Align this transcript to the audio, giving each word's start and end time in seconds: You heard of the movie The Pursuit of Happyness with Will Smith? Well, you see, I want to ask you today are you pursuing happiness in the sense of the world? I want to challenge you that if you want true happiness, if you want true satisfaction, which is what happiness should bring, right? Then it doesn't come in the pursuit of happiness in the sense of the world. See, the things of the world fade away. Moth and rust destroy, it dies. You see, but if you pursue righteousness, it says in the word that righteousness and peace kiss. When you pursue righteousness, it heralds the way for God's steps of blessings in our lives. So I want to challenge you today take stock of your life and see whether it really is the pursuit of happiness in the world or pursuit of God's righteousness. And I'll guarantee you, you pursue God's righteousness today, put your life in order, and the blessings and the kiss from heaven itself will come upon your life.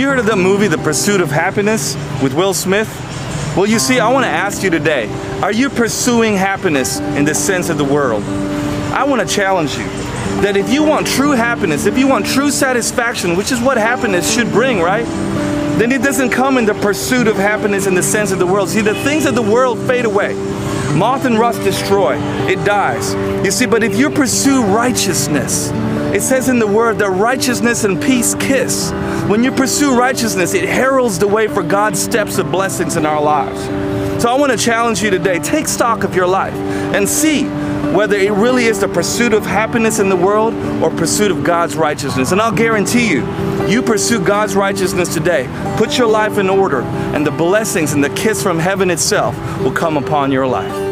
You 0.00 0.08
heard 0.08 0.18
of 0.18 0.24
the 0.24 0.34
movie 0.34 0.66
The 0.66 0.78
Pursuit 0.78 1.20
of 1.20 1.28
Happyness 1.28 1.94
with 2.22 2.32
Will 2.32 2.54
Smith? 2.54 2.88
Well, 3.54 3.66
you 3.66 3.78
see, 3.78 4.00
I 4.00 4.10
want 4.10 4.24
to 4.24 4.30
ask 4.30 4.62
you 4.62 4.70
today 4.70 5.10
are 5.42 5.52
you 5.52 5.68
pursuing 5.68 6.36
happiness 6.36 7.00
in 7.00 7.26
the 7.26 7.34
sense 7.34 7.68
of 7.68 7.76
the 7.76 7.84
world? 7.84 8.22
I 8.94 9.04
want 9.04 9.20
to 9.20 9.28
challenge 9.28 9.76
you 9.76 9.84
that 10.40 10.56
if 10.56 10.70
you 10.70 10.82
want 10.82 11.06
true 11.06 11.32
happiness, 11.32 11.84
if 11.84 11.98
you 11.98 12.08
want 12.08 12.24
true 12.24 12.50
satisfaction, 12.50 13.36
which 13.36 13.52
is 13.52 13.60
what 13.60 13.76
happiness 13.76 14.34
should 14.34 14.50
bring, 14.52 14.80
right? 14.80 15.04
Then 15.76 15.92
it 15.92 16.02
doesn't 16.02 16.30
come 16.30 16.56
in 16.56 16.64
the 16.64 16.72
pursuit 16.72 17.26
of 17.26 17.36
happiness 17.36 17.86
in 17.86 17.94
the 17.94 18.02
sense 18.02 18.32
of 18.32 18.38
the 18.38 18.46
world. 18.46 18.70
See, 18.70 18.80
the 18.80 18.94
things 19.04 19.26
of 19.26 19.34
the 19.34 19.42
world 19.42 19.78
fade 19.80 20.06
away. 20.06 20.32
Moth 20.96 21.24
and 21.24 21.38
rust 21.38 21.62
destroy, 21.62 22.16
it 22.48 22.64
dies. 22.64 23.14
You 23.44 23.50
see, 23.50 23.66
but 23.66 23.82
if 23.82 23.96
you 23.96 24.10
pursue 24.10 24.64
righteousness, 24.64 25.70
it 26.14 26.22
says 26.22 26.48
in 26.48 26.58
the 26.58 26.66
word 26.66 26.98
that 26.98 27.10
righteousness 27.10 27.84
and 27.84 28.02
peace 28.02 28.34
kiss. 28.34 28.90
When 29.28 29.44
you 29.44 29.52
pursue 29.52 29.96
righteousness, 29.96 30.54
it 30.54 30.68
heralds 30.68 31.18
the 31.18 31.28
way 31.28 31.46
for 31.46 31.62
God's 31.62 32.02
steps 32.02 32.38
of 32.38 32.50
blessings 32.50 32.96
in 32.96 33.06
our 33.06 33.22
lives. 33.22 33.62
So 34.20 34.28
I 34.28 34.38
want 34.38 34.52
to 34.52 34.58
challenge 34.58 35.02
you 35.02 35.10
today 35.10 35.38
take 35.38 35.68
stock 35.68 36.04
of 36.04 36.14
your 36.14 36.26
life 36.26 36.52
and 36.52 37.08
see 37.08 37.44
whether 37.94 38.16
it 38.16 38.32
really 38.32 38.66
is 38.66 38.80
the 38.80 38.88
pursuit 38.88 39.32
of 39.32 39.44
happiness 39.44 39.98
in 39.98 40.08
the 40.08 40.16
world 40.16 40.54
or 40.82 40.90
pursuit 40.90 41.30
of 41.30 41.44
God's 41.44 41.76
righteousness. 41.76 42.32
And 42.32 42.40
I'll 42.40 42.52
guarantee 42.52 43.10
you, 43.10 43.26
you 43.66 43.82
pursue 43.82 44.24
God's 44.24 44.54
righteousness 44.54 45.12
today, 45.12 45.48
put 45.76 45.98
your 45.98 46.08
life 46.08 46.38
in 46.38 46.48
order, 46.48 46.82
and 46.82 47.26
the 47.26 47.30
blessings 47.30 47.92
and 47.92 48.02
the 48.02 48.10
kiss 48.10 48.42
from 48.42 48.58
heaven 48.58 48.90
itself 48.90 49.36
will 49.60 49.72
come 49.72 49.96
upon 49.96 50.32
your 50.32 50.46
life. 50.46 50.89